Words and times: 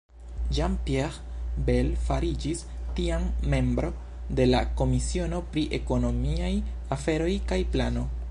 Jean-Pierre 0.57 1.21
Bel 1.67 1.91
fariĝis 2.07 2.63
tiam 2.99 3.27
membro 3.53 3.91
de 4.39 4.49
la 4.49 4.63
komisiono 4.81 5.43
pri 5.53 5.67
ekonomiaj 5.81 6.53
aferoj 6.97 7.31
kaj 7.53 7.63
plano. 7.77 8.07